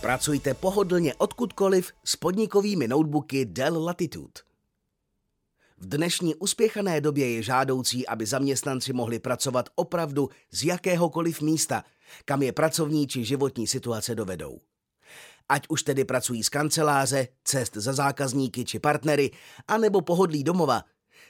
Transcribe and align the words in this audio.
Pracujte 0.00 0.54
pohodlně 0.54 1.14
odkudkoliv 1.14 1.92
s 2.04 2.16
podnikovými 2.16 2.88
notebooky 2.88 3.44
Dell 3.44 3.84
Latitude. 3.84 4.32
V 5.78 5.88
dnešní 5.88 6.34
uspěchané 6.34 7.00
době 7.00 7.30
je 7.30 7.42
žádoucí, 7.42 8.06
aby 8.06 8.26
zaměstnanci 8.26 8.92
mohli 8.92 9.18
pracovat 9.18 9.68
opravdu 9.74 10.28
z 10.50 10.64
jakéhokoliv 10.64 11.40
místa, 11.40 11.84
kam 12.24 12.42
je 12.42 12.52
pracovní 12.52 13.06
či 13.06 13.24
životní 13.24 13.66
situace 13.66 14.14
dovedou. 14.14 14.60
Ať 15.48 15.66
už 15.68 15.82
tedy 15.82 16.04
pracují 16.04 16.44
z 16.44 16.48
kanceláře, 16.48 17.28
cest 17.44 17.76
za 17.76 17.92
zákazníky 17.92 18.64
či 18.64 18.78
partnery, 18.78 19.30
anebo 19.68 20.00
pohodlí 20.00 20.44
domova, 20.44 20.84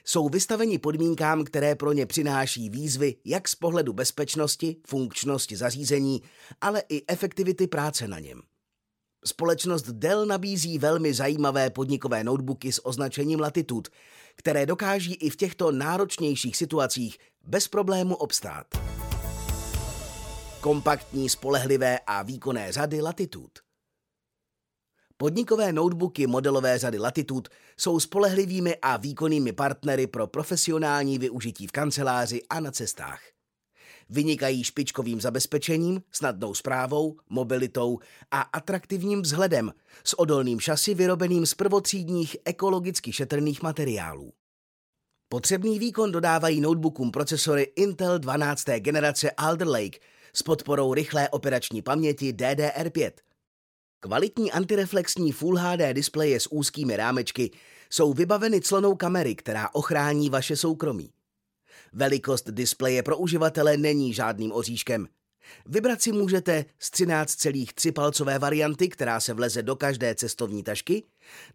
jsou 0.05 0.29
vystaveni 0.29 0.79
podmínkám, 0.79 1.43
které 1.43 1.75
pro 1.75 1.93
ně 1.93 2.05
přináší 2.05 2.69
výzvy 2.69 3.15
jak 3.25 3.47
z 3.47 3.55
pohledu 3.55 3.93
bezpečnosti, 3.93 4.75
funkčnosti 4.87 5.57
zařízení, 5.57 6.21
ale 6.61 6.83
i 6.89 7.03
efektivity 7.07 7.67
práce 7.67 8.07
na 8.07 8.19
něm. 8.19 8.41
Společnost 9.25 9.85
Dell 9.85 10.25
nabízí 10.25 10.77
velmi 10.79 11.13
zajímavé 11.13 11.69
podnikové 11.69 12.23
notebooky 12.23 12.71
s 12.71 12.85
označením 12.85 13.39
Latitude, 13.39 13.89
které 14.35 14.65
dokáží 14.65 15.13
i 15.13 15.29
v 15.29 15.35
těchto 15.35 15.71
náročnějších 15.71 16.57
situacích 16.57 17.17
bez 17.43 17.67
problému 17.67 18.15
obstát. 18.15 18.67
Kompaktní, 20.61 21.29
spolehlivé 21.29 21.99
a 22.07 22.21
výkonné 22.23 22.71
řady 22.71 23.01
Latitude. 23.01 23.61
Podnikové 25.17 25.73
notebooky 25.73 26.27
modelové 26.27 26.77
řady 26.77 26.99
Latitude 26.99 27.49
jsou 27.77 27.99
spolehlivými 27.99 28.75
a 28.75 28.97
výkonnými 28.97 29.53
partnery 29.53 30.07
pro 30.07 30.27
profesionální 30.27 31.19
využití 31.19 31.67
v 31.67 31.71
kanceláři 31.71 32.41
a 32.49 32.59
na 32.59 32.71
cestách. 32.71 33.30
Vynikají 34.11 34.63
špičkovým 34.63 35.21
zabezpečením, 35.21 36.01
snadnou 36.11 36.53
zprávou, 36.53 37.17
mobilitou 37.29 37.99
a 38.31 38.41
atraktivním 38.41 39.21
vzhledem 39.21 39.71
s 40.03 40.19
odolným 40.19 40.59
šasy 40.59 40.93
vyrobeným 40.93 41.45
z 41.45 41.53
prvotřídních 41.53 42.37
ekologicky 42.45 43.13
šetrných 43.13 43.61
materiálů. 43.61 44.33
Potřebný 45.29 45.79
výkon 45.79 46.11
dodávají 46.11 46.61
notebookům 46.61 47.11
procesory 47.11 47.63
Intel 47.75 48.19
12. 48.19 48.65
generace 48.79 49.31
Alder 49.31 49.67
Lake 49.67 49.99
s 50.33 50.43
podporou 50.43 50.93
rychlé 50.93 51.29
operační 51.29 51.81
paměti 51.81 52.33
DDR5. 52.33 53.11
Kvalitní 53.99 54.51
antireflexní 54.51 55.31
Full 55.31 55.57
HD 55.57 55.93
displeje 55.93 56.39
s 56.39 56.47
úzkými 56.51 56.97
rámečky 56.97 57.51
jsou 57.89 58.13
vybaveny 58.13 58.61
clonou 58.61 58.95
kamery, 58.95 59.35
která 59.35 59.69
ochrání 59.73 60.29
vaše 60.29 60.55
soukromí. 60.55 61.09
Velikost 61.93 62.49
displeje 62.49 63.03
pro 63.03 63.17
uživatele 63.17 63.77
není 63.77 64.13
žádným 64.13 64.51
oříškem. 64.51 65.07
Vybrat 65.65 66.01
si 66.01 66.11
můžete 66.11 66.65
z 66.79 66.91
13,3 66.91 67.91
palcové 67.91 68.39
varianty, 68.39 68.89
která 68.89 69.19
se 69.19 69.33
vleze 69.33 69.63
do 69.63 69.75
každé 69.75 70.15
cestovní 70.15 70.63
tašky, 70.63 71.03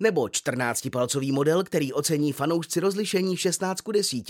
nebo 0.00 0.28
14 0.28 0.88
palcový 0.92 1.32
model, 1.32 1.64
který 1.64 1.92
ocení 1.92 2.32
fanoušci 2.32 2.80
rozlišení 2.80 3.36
16 3.36 3.80
k 3.80 3.92
10. 3.92 4.24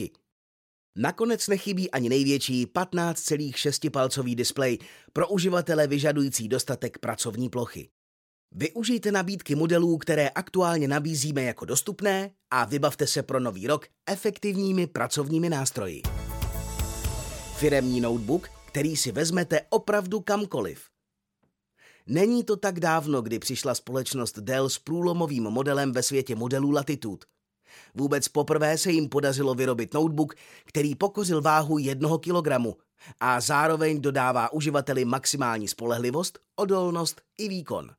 Nakonec 0.97 1.49
nechybí 1.49 1.91
ani 1.91 2.09
největší 2.09 2.67
15,6 2.67 3.91
palcový 3.91 4.35
displej 4.35 4.79
pro 5.13 5.29
uživatele 5.29 5.87
vyžadující 5.87 6.49
dostatek 6.49 6.99
pracovní 6.99 7.49
plochy. 7.49 7.89
Využijte 8.59 9.13
nabídky 9.13 9.55
modelů, 9.55 9.99
které 9.99 10.29
aktuálně 10.29 10.89
nabízíme 10.89 11.43
jako 11.43 11.65
dostupné 11.65 12.31
a 12.51 12.65
vybavte 12.65 13.07
se 13.07 13.23
pro 13.23 13.41
nový 13.41 13.67
rok 13.67 13.87
efektivními 14.07 14.87
pracovními 14.87 15.49
nástroji. 15.49 16.03
Firemní 17.57 18.01
notebook, 18.01 18.49
který 18.67 18.97
si 18.97 19.13
vezmete 19.13 19.61
opravdu 19.71 20.21
kamkoliv. 20.21 20.85
Není 22.07 22.45
to 22.45 22.57
tak 22.57 22.81
dávno, 22.81 23.23
kdy 23.23 23.39
přišla 23.39 23.75
společnost 23.75 24.39
Dell 24.39 24.69
s 24.69 24.79
průlomovým 24.79 25.43
modelem 25.43 25.93
ve 25.93 26.03
světě 26.03 26.35
modelů 26.35 26.71
Latitude. 26.71 27.27
Vůbec 27.95 28.29
poprvé 28.29 28.79
se 28.79 28.93
jim 28.93 29.09
podařilo 29.09 29.55
vyrobit 29.55 29.95
notebook, 29.95 30.35
který 30.65 30.95
pokořil 30.95 31.43
váhu 31.43 31.79
jednoho 31.79 32.19
kilogramu 32.19 32.77
a 33.21 33.41
zároveň 33.41 34.01
dodává 34.01 34.53
uživateli 34.53 35.05
maximální 35.05 35.69
spolehlivost, 35.69 36.39
odolnost 36.57 37.21
i 37.39 37.49
výkon. 37.49 37.91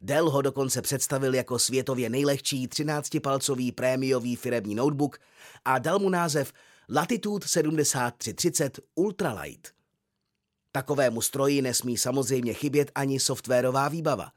Dell 0.00 0.30
ho 0.30 0.42
dokonce 0.42 0.82
představil 0.82 1.34
jako 1.34 1.58
světově 1.58 2.10
nejlehčí 2.10 2.68
13-palcový 2.68 3.72
prémiový 3.72 4.36
firemní 4.36 4.74
notebook 4.74 5.18
a 5.64 5.78
dal 5.78 5.98
mu 5.98 6.08
název 6.08 6.52
Latitude 6.88 7.48
7330 7.48 8.78
Ultralight. 8.94 9.68
Takovému 10.72 11.20
stroji 11.20 11.62
nesmí 11.62 11.96
samozřejmě 11.96 12.54
chybět 12.54 12.90
ani 12.94 13.20
softwarová 13.20 13.88
výbava. 13.88 14.30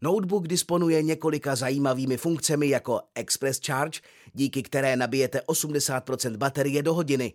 Notebook 0.00 0.48
disponuje 0.48 1.02
několika 1.02 1.56
zajímavými 1.56 2.16
funkcemi 2.16 2.68
jako 2.68 3.00
Express 3.14 3.60
Charge, 3.66 4.00
díky 4.32 4.62
které 4.62 4.96
nabijete 4.96 5.40
80% 5.48 6.36
baterie 6.36 6.82
do 6.82 6.94
hodiny, 6.94 7.34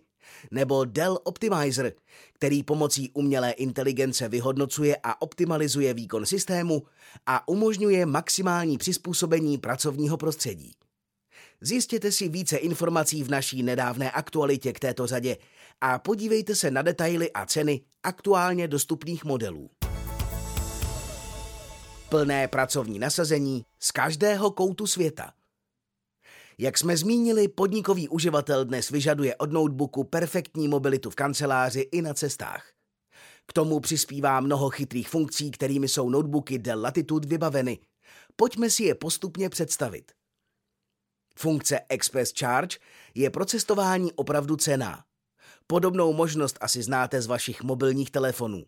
nebo 0.50 0.84
Dell 0.84 1.18
Optimizer, 1.24 1.92
který 2.32 2.62
pomocí 2.62 3.10
umělé 3.10 3.50
inteligence 3.50 4.28
vyhodnocuje 4.28 4.96
a 5.02 5.22
optimalizuje 5.22 5.94
výkon 5.94 6.26
systému 6.26 6.82
a 7.26 7.48
umožňuje 7.48 8.06
maximální 8.06 8.78
přizpůsobení 8.78 9.58
pracovního 9.58 10.16
prostředí. 10.16 10.72
Zjistěte 11.60 12.12
si 12.12 12.28
více 12.28 12.56
informací 12.56 13.22
v 13.22 13.30
naší 13.30 13.62
nedávné 13.62 14.10
aktualitě 14.10 14.72
k 14.72 14.80
této 14.80 15.06
řadě 15.06 15.36
a 15.80 15.98
podívejte 15.98 16.54
se 16.54 16.70
na 16.70 16.82
detaily 16.82 17.32
a 17.32 17.46
ceny 17.46 17.80
aktuálně 18.02 18.68
dostupných 18.68 19.24
modelů. 19.24 19.70
Plné 22.08 22.48
pracovní 22.48 22.98
nasazení 22.98 23.64
z 23.78 23.90
každého 23.90 24.50
koutu 24.50 24.86
světa– 24.86 25.32
jak 26.60 26.78
jsme 26.78 26.96
zmínili, 26.96 27.48
podnikový 27.48 28.08
uživatel 28.08 28.64
dnes 28.64 28.90
vyžaduje 28.90 29.36
od 29.36 29.52
notebooku 29.52 30.04
perfektní 30.04 30.68
mobilitu 30.68 31.10
v 31.10 31.14
kanceláři 31.14 31.80
i 31.80 32.02
na 32.02 32.14
cestách. 32.14 32.72
K 33.46 33.52
tomu 33.52 33.80
přispívá 33.80 34.40
mnoho 34.40 34.70
chytrých 34.70 35.08
funkcí, 35.08 35.50
kterými 35.50 35.88
jsou 35.88 36.10
notebooky 36.10 36.58
Dell 36.58 36.82
Latitude 36.82 37.28
vybaveny. 37.28 37.78
Pojďme 38.36 38.70
si 38.70 38.84
je 38.84 38.94
postupně 38.94 39.48
představit. 39.48 40.12
Funkce 41.38 41.80
Express 41.88 42.32
Charge 42.38 42.76
je 43.14 43.30
pro 43.30 43.44
cestování 43.44 44.12
opravdu 44.12 44.56
cená. 44.56 45.04
Podobnou 45.66 46.12
možnost 46.12 46.58
asi 46.60 46.82
znáte 46.82 47.22
z 47.22 47.26
vašich 47.26 47.62
mobilních 47.62 48.10
telefonů. 48.10 48.64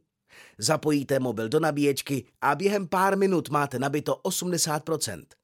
Zapojíte 0.58 1.18
mobil 1.18 1.48
do 1.48 1.60
nabíječky 1.60 2.24
a 2.40 2.54
během 2.54 2.88
pár 2.88 3.18
minut 3.18 3.48
máte 3.48 3.78
nabito 3.78 4.20
80%. 4.24 5.41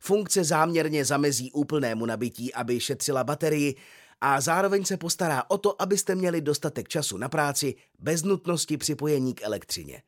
Funkce 0.00 0.44
záměrně 0.44 1.04
zamezí 1.04 1.52
úplnému 1.52 2.06
nabití, 2.06 2.54
aby 2.54 2.80
šetřila 2.80 3.24
baterii 3.24 3.76
a 4.20 4.40
zároveň 4.40 4.84
se 4.84 4.96
postará 4.96 5.44
o 5.48 5.58
to, 5.58 5.82
abyste 5.82 6.14
měli 6.14 6.40
dostatek 6.40 6.88
času 6.88 7.16
na 7.16 7.28
práci 7.28 7.74
bez 7.98 8.22
nutnosti 8.22 8.76
připojení 8.76 9.34
k 9.34 9.42
elektřině. 9.42 10.02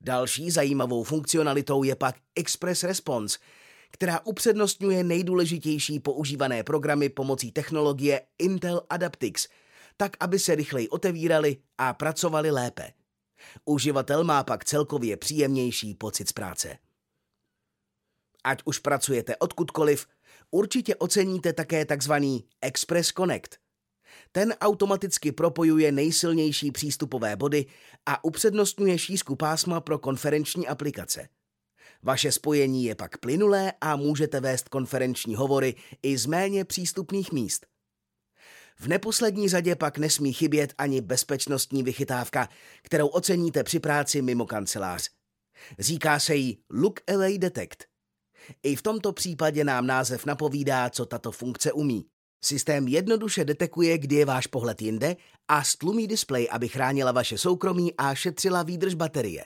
Další 0.00 0.50
zajímavou 0.50 1.04
funkcionalitou 1.04 1.82
je 1.82 1.96
pak 1.96 2.16
Express 2.34 2.84
Response, 2.84 3.38
která 3.90 4.20
upřednostňuje 4.24 5.04
nejdůležitější 5.04 6.00
používané 6.00 6.62
programy 6.62 7.08
pomocí 7.08 7.52
technologie 7.52 8.20
Intel 8.38 8.82
Adaptix, 8.90 9.48
tak 9.96 10.16
aby 10.20 10.38
se 10.38 10.54
rychleji 10.54 10.88
otevíraly 10.88 11.56
a 11.78 11.94
pracovaly 11.94 12.50
lépe. 12.50 12.92
Uživatel 13.64 14.24
má 14.24 14.44
pak 14.44 14.64
celkově 14.64 15.16
příjemnější 15.16 15.94
pocit 15.94 16.28
z 16.28 16.32
práce. 16.32 16.78
Ať 18.44 18.62
už 18.64 18.78
pracujete 18.78 19.36
odkudkoliv, 19.36 20.06
určitě 20.50 20.96
oceníte 20.96 21.52
také 21.52 21.84
tzv. 21.84 22.12
Express 22.60 23.12
Connect. 23.12 23.56
Ten 24.32 24.54
automaticky 24.60 25.32
propojuje 25.32 25.92
nejsilnější 25.92 26.72
přístupové 26.72 27.36
body 27.36 27.66
a 28.06 28.24
upřednostňuje 28.24 28.98
šířku 28.98 29.36
pásma 29.36 29.80
pro 29.80 29.98
konferenční 29.98 30.68
aplikace. 30.68 31.28
Vaše 32.02 32.32
spojení 32.32 32.84
je 32.84 32.94
pak 32.94 33.18
plynulé 33.18 33.72
a 33.80 33.96
můžete 33.96 34.40
vést 34.40 34.68
konferenční 34.68 35.34
hovory 35.34 35.74
i 36.02 36.18
z 36.18 36.26
méně 36.26 36.64
přístupných 36.64 37.32
míst. 37.32 37.66
V 38.78 38.88
neposlední 38.88 39.48
řadě 39.48 39.76
pak 39.76 39.98
nesmí 39.98 40.32
chybět 40.32 40.74
ani 40.78 41.00
bezpečnostní 41.00 41.82
vychytávka, 41.82 42.48
kterou 42.82 43.06
oceníte 43.06 43.64
při 43.64 43.80
práci 43.80 44.22
mimo 44.22 44.46
kancelář. 44.46 45.10
Říká 45.78 46.20
se 46.20 46.34
jí 46.34 46.58
Look 46.70 47.00
Away 47.14 47.38
Detect. 47.38 47.89
I 48.62 48.76
v 48.76 48.82
tomto 48.82 49.12
případě 49.12 49.64
nám 49.64 49.86
název 49.86 50.26
napovídá, 50.26 50.90
co 50.90 51.06
tato 51.06 51.32
funkce 51.32 51.72
umí. 51.72 52.06
Systém 52.44 52.88
jednoduše 52.88 53.44
detekuje, 53.44 53.98
kdy 53.98 54.16
je 54.16 54.24
váš 54.24 54.46
pohled 54.46 54.82
jinde 54.82 55.16
a 55.48 55.64
stlumí 55.64 56.06
displej, 56.06 56.48
aby 56.50 56.68
chránila 56.68 57.12
vaše 57.12 57.38
soukromí 57.38 57.94
a 57.94 58.14
šetřila 58.14 58.62
výdrž 58.62 58.94
baterie. 58.94 59.44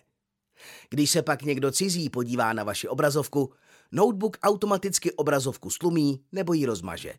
Když 0.90 1.10
se 1.10 1.22
pak 1.22 1.42
někdo 1.42 1.70
cizí 1.70 2.10
podívá 2.10 2.52
na 2.52 2.64
vaši 2.64 2.88
obrazovku, 2.88 3.52
notebook 3.92 4.36
automaticky 4.42 5.12
obrazovku 5.12 5.70
stlumí 5.70 6.24
nebo 6.32 6.52
ji 6.52 6.66
rozmaže. 6.66 7.14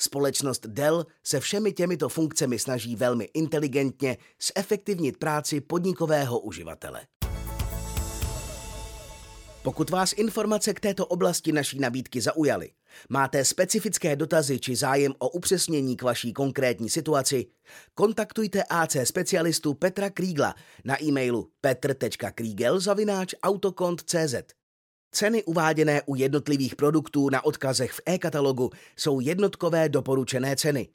Společnost 0.00 0.66
Dell 0.66 1.06
se 1.24 1.40
všemi 1.40 1.72
těmito 1.72 2.08
funkcemi 2.08 2.58
snaží 2.58 2.96
velmi 2.96 3.24
inteligentně 3.24 4.16
zefektivnit 4.56 5.16
práci 5.16 5.60
podnikového 5.60 6.40
uživatele. 6.40 7.06
Pokud 9.68 9.90
vás 9.90 10.12
informace 10.12 10.74
k 10.74 10.80
této 10.80 11.06
oblasti 11.06 11.52
naší 11.52 11.78
nabídky 11.78 12.20
zaujaly, 12.20 12.70
máte 13.08 13.44
specifické 13.44 14.16
dotazy 14.16 14.58
či 14.58 14.76
zájem 14.76 15.14
o 15.18 15.28
upřesnění 15.28 15.96
k 15.96 16.02
vaší 16.02 16.32
konkrétní 16.32 16.90
situaci, 16.90 17.46
kontaktujte 17.94 18.62
AC 18.70 18.96
specialistu 19.04 19.74
Petra 19.74 20.10
Krígla 20.10 20.54
na 20.84 21.02
e-mailu 21.02 21.50
petr.kriegel.autokont.cz. 21.60 24.34
Ceny 25.14 25.44
uváděné 25.44 26.02
u 26.06 26.14
jednotlivých 26.14 26.76
produktů 26.76 27.30
na 27.30 27.44
odkazech 27.44 27.92
v 27.92 28.00
e-katalogu 28.06 28.70
jsou 28.96 29.20
jednotkové 29.20 29.88
doporučené 29.88 30.56
ceny. 30.56 30.88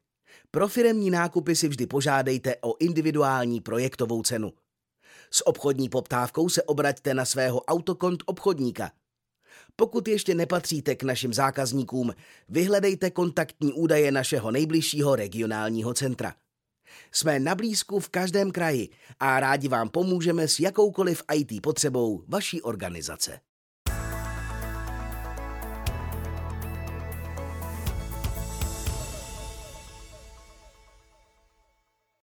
Pro 0.52 0.68
firemní 0.68 1.10
nákupy 1.10 1.56
si 1.56 1.68
vždy 1.68 1.88
požádejte 1.88 2.56
o 2.62 2.75
individuální 2.80 3.62
projektovou 3.62 4.24
cenu. 4.24 4.54
S 5.36 5.48
obchodní 5.48 5.90
poptávkou 5.90 6.50
se 6.50 6.64
obraťte 6.64 7.14
na 7.14 7.26
svého 7.26 7.62
autokont 7.62 8.24
obchodníka. 8.26 8.92
Pokud 9.76 10.08
ještě 10.08 10.36
nepatříte 10.36 10.96
k 10.96 11.04
našim 11.04 11.34
zákazníkům, 11.34 12.14
vyhledejte 12.50 13.12
kontaktní 13.12 13.74
údaje 13.74 14.12
našeho 14.12 14.52
nejbližšího 14.52 15.16
regionálního 15.16 15.94
centra. 15.94 16.36
Jsme 17.12 17.40
na 17.40 17.56
blízku 17.56 18.00
v 18.00 18.10
každém 18.10 18.52
kraji 18.52 18.90
a 19.20 19.40
rádi 19.40 19.68
vám 19.68 19.90
pomůžeme 19.90 20.48
s 20.48 20.60
jakoukoliv 20.60 21.24
IT 21.34 21.62
potřebou 21.62 22.24
vaší 22.28 22.62
organizace. 22.62 23.40